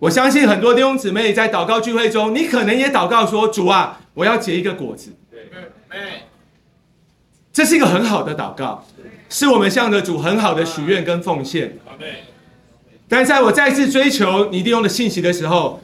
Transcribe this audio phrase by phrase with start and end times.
[0.00, 5.12] 我相信很多弟兄姊妹在祷告聚会中，你可能也祷告说：“主啊，我要结一个果子。”
[7.52, 8.86] 这是一个很好的祷告，
[9.28, 11.76] 是我们向着主很好的许愿跟奉献。
[13.08, 15.80] 但在我再次追求你弟兄的信息的时候，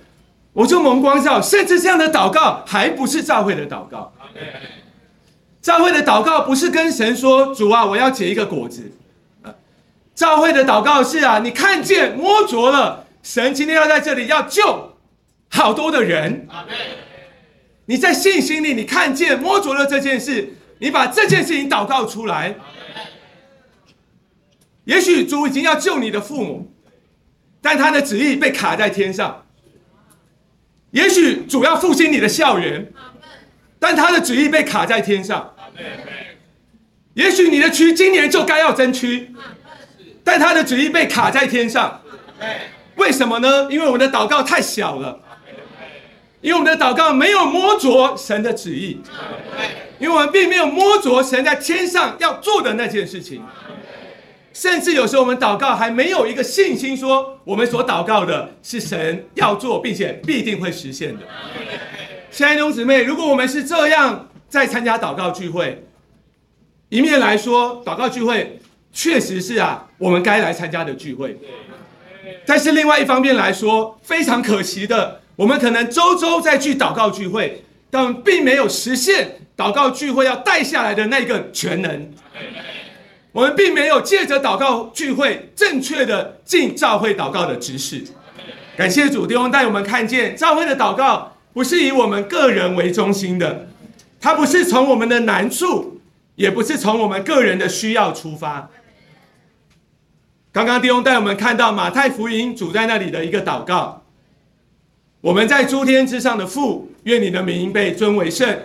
[0.52, 4.12] 我就蒙光照，甚至这样的祷告还不是教会的祷告。
[5.60, 8.92] 教会的祷告不是跟神说：“主啊，我要结一个果子。”
[10.14, 14.96] 教会的祷告是啊，你看见摸着了，神今天要在这里要救
[15.48, 16.46] 好多的人。
[17.86, 20.54] 你在信心里，你看见摸着了这件事。
[20.78, 22.54] 你把这件事情祷告出来，
[24.84, 26.74] 也许主已经要救你的父母，
[27.62, 29.46] 但他的旨意被卡在天上；
[30.90, 32.92] 也许主要复兴你的校园，
[33.78, 35.54] 但他的旨意被卡在天上；
[37.14, 39.32] 也许你的区今年就该要争区，
[40.22, 42.02] 但他的旨意被卡在天上。
[42.96, 43.68] 为什么呢？
[43.70, 45.20] 因为我们的祷告太小了，
[46.40, 49.00] 因为我们的祷告没有摸着神的旨意。
[50.00, 53.40] 因为我们并没有摸着神在天上要做的那件事情，
[54.52, 61.22] 甚至有时候我们祷告还没有一个信心，说我们所祷告的是神要做，并且必定会实现的。
[62.30, 65.86] 亲爱的弟兄姊妹，如果我们是这样在参加祷告聚会，
[66.88, 68.58] 一面来说，祷告聚会
[68.92, 71.38] 确实是啊，我们该来参加的聚会。
[72.46, 79.38] 但是另外一方面来说，非常可惜的，我们可能周周在去祷告聚会，但并没有实现。
[79.56, 82.10] 祷告聚会要带下来的那个全能，
[83.30, 88.04] 我们并没有借着祷告聚会正确的进教会祷告的知识。
[88.76, 93.68] 感谢主弟兄带我们看见，教会的祷告不是以我们个人为中心的，
[94.20, 96.00] 它不是从我们的难处，
[96.34, 98.68] 也不是从我们个人的需要出发。
[100.54, 104.04] 刚刚弟兄带我们看到马太福音主在那里的一个祷告：
[105.20, 108.56] 我们在诸天之上的父，愿你的名被尊为圣。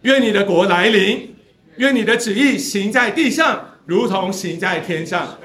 [0.00, 1.34] 愿你的国来临，
[1.76, 5.36] 愿你的旨意行在地上，如同行在天上。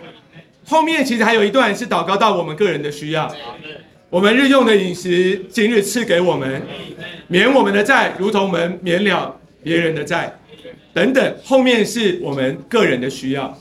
[0.66, 3.30] 后面其实还有一段是祷告到我们个人的需要。
[4.09, 6.62] 我们日用的饮食，今日赐给我们，
[7.28, 10.38] 免我们的债，如同我们免了别人的债，
[10.94, 11.36] 等等。
[11.44, 13.53] 后面是我们个人的需要。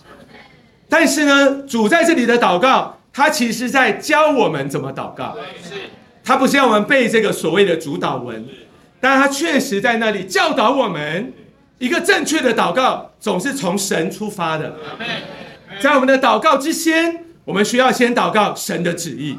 [0.96, 5.36] 但是呢，主在这里的祷告，他其实在教我们怎么祷告。
[6.22, 8.46] 他不是要我们背这个所谓的主导文。
[9.00, 11.32] 但他确实在那里教导我们，
[11.78, 14.76] 一个正确的祷告总是从神出发的。
[15.80, 19.36] 在我们的祷告之先，我们需要先祷告神的旨意。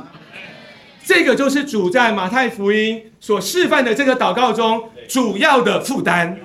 [1.06, 6.38] 这个就是主在马太福音所示范的这个祷告中主要的负担。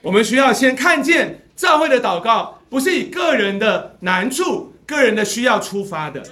[0.00, 6.22] 我们需要先看见教会的祷告不是以个人的难处、个人的需要出发的，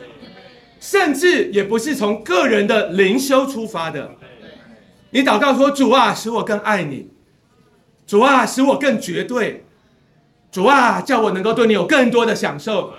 [0.80, 4.12] 甚至也不是从个人的灵修出发的。
[5.10, 7.08] 你祷告说：“主啊，使我更爱你；
[8.06, 9.62] 主啊，使我更绝对；
[10.50, 12.92] 主啊，叫我能够对你有更多的享受；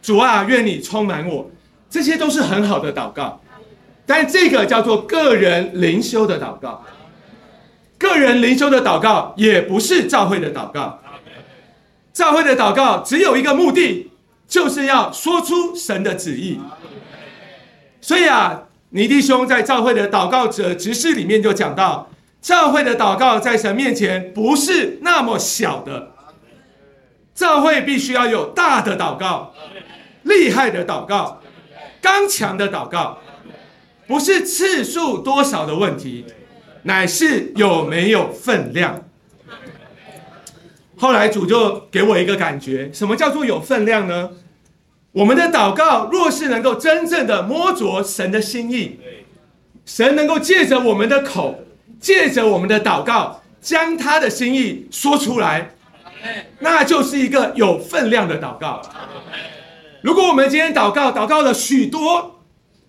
[0.00, 1.50] 主啊，愿你充满我。”
[1.88, 3.42] 这些都是很好的祷告，
[4.06, 6.82] 但这个叫做个人灵修的祷告。
[7.98, 11.01] 个人灵修的祷告也不是教会的祷告。
[12.12, 14.10] 教会的祷告只有一个目的，
[14.46, 16.60] 就是要说出神的旨意。
[18.00, 18.64] 所以啊。
[18.94, 22.10] 尼弟兄在教会的祷告者执事里面就讲到，
[22.42, 26.12] 教会的祷告在神面前不是那么小的，
[27.34, 29.54] 教会必须要有大的祷告，
[30.24, 31.40] 厉害的祷告，
[32.02, 33.16] 刚强的祷告，
[34.06, 36.26] 不是次数多少的问题，
[36.82, 39.02] 乃是有没有分量。
[41.02, 44.30] 后来主就给我一个感觉，什么叫做有分量呢？
[45.10, 49.00] 我们的祷告若是能够真正的摸着神的心意，
[49.84, 51.64] 神能够借着我们的口，
[51.98, 55.74] 借着我们的祷告，将他的心意说出来，
[56.60, 58.80] 那就是一个有分量的祷告。
[60.02, 62.44] 如果我们今天祷告，祷告了许多，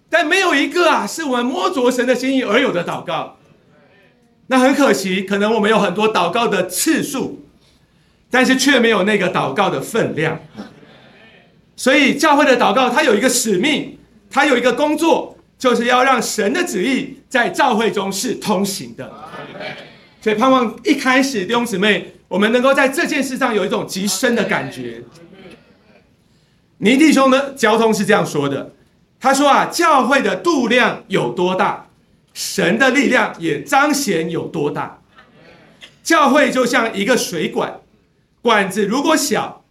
[0.07, 3.37] 但没有一个啊是我们摸着神的心意而有的祷告，
[4.45, 7.42] 那很可惜，可能我们有很多祷告的次数，
[8.33, 10.39] 但是却没有那个祷告的分量。
[11.75, 13.95] 所以教会的祷告，它有一个使命，
[14.27, 19.07] 它有一个工作，就是要让神的旨意在教会中是通行的。
[20.19, 25.03] 所以盼望一开始弟兄姊妹，我们能够在这件事上有一种极深的感觉。
[26.79, 28.71] 尼弟兄的交通是这样说的，
[29.19, 31.85] 他说啊，教会的度量有多大，
[32.33, 34.99] 神的力量也彰显有多大。
[36.01, 37.79] 教会就像一个水管，
[38.43, 39.61] 管子如果小。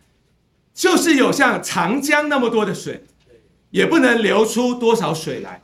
[0.75, 3.05] 就是有像长江那么多的水，
[3.73, 5.61] 也不能流出多少水来。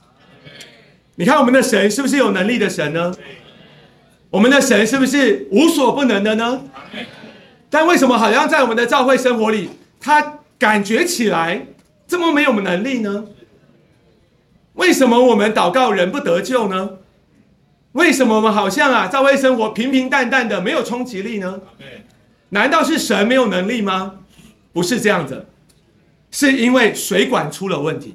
[1.14, 3.14] 你看我们的神是不是有能力的神呢？
[4.28, 6.62] 我们的神是不是无所不能的呢？
[7.70, 11.68] 但为什么好像在我们的教会生活里，他感觉起来
[12.06, 13.24] 这么没有能力呢？
[14.74, 16.98] 为什么我们祷告人不得救呢？
[17.92, 21.62] 为什么我们好像啊，教会生活平平淡淡的，没有冲击力呢？
[22.50, 24.14] 难道是神没有能力吗？
[24.72, 25.46] 不是这样子，
[26.30, 28.14] 是因为水管出了问题。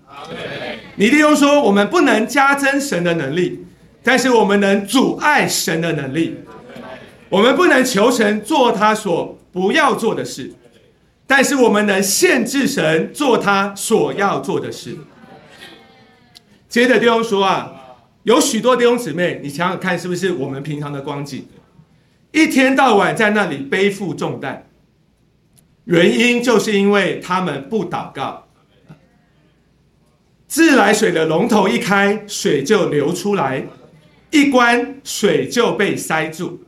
[0.95, 3.65] 你利用说我们不能加增神的能力，
[4.03, 6.38] 但是我们能阻碍神的能力。
[7.30, 10.53] 我们不能求神做他所不要做的事，
[11.25, 14.95] 但是我们能限制神做他所要做的事。
[16.69, 17.74] 接着弟兄说啊，
[18.21, 21.47] 有许多弟兄姊妹，你想想看，是不是我们平常的光景？
[22.33, 24.63] 一天到晚在那里背负重担，
[25.85, 28.47] 原因就是因为他们不祷告。
[30.47, 33.62] 自来水的龙头一开，水就流出来；
[34.31, 36.63] 一关，水就被塞住。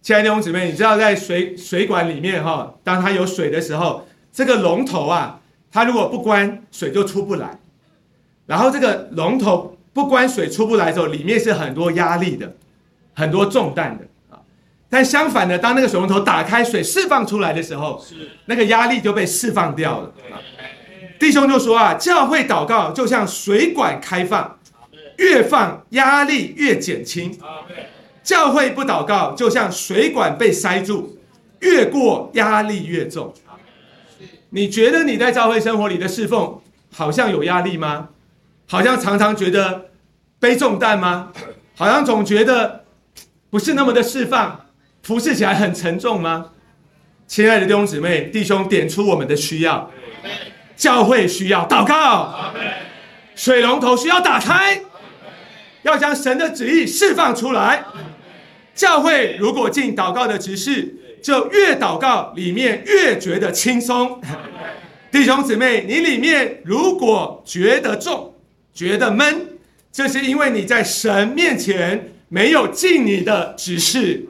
[0.00, 5.40] 亲爱的弟兄姊妹，你知道在水水管里面哈，当它有水的时候，这个龙头啊，
[5.70, 7.60] 它如果不关，水就出不来。
[8.46, 12.56] 然后这个龙头不关，水出不来的时候，里面是很多压力的，
[13.14, 14.06] 很多重担的。
[14.92, 20.12] 但相反的，当那个水龙头打开，水释放出来的时候，是那个压力就被释放掉了。
[21.18, 24.58] 弟兄就说啊，教会祷告就像水管开放，
[25.16, 27.40] 越放压力越减轻。
[28.22, 31.18] 教会不祷告，就像水管被塞住，
[31.60, 33.32] 越过压力越重。
[34.50, 36.60] 你觉得你在教会生活里的侍奉
[36.92, 38.10] 好像有压力吗？
[38.68, 39.86] 好像常常觉得
[40.38, 41.32] 背重担吗？
[41.76, 42.84] 好像总觉得
[43.48, 44.61] 不是那么的释放，
[45.02, 46.50] 服侍起来很沉重吗？
[47.26, 49.90] 亲爱的弟兄姊妹，弟兄点出我们的需要，
[50.76, 52.52] 教会需要祷告，
[53.34, 54.82] 水龙头需要打开，
[55.82, 57.84] 要将神的旨意释放出来。
[58.74, 64.20] 教会如果进祷告的执事，就越祷告里面越觉得轻松。
[65.10, 68.34] 弟兄姊妹，你里面如果觉得重、
[68.72, 69.58] 觉得闷，
[69.90, 74.28] 这是因为你在神面前没有尽你的指示。